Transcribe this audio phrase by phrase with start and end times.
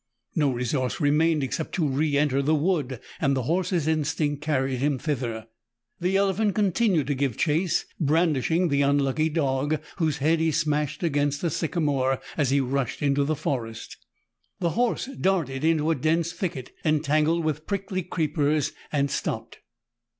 [0.33, 4.97] No resource remained except to re enter the wood, and the horse's instinct carried him
[4.97, 5.45] thither.
[5.99, 11.43] The elephant continued to give chase, brandishing the unlucky dog, whose head he smashed against
[11.43, 13.97] a sycamore as he rushed into the forest.
[14.59, 19.59] The horse darted into a dense thicket entangled with prickly creepers, and stopped.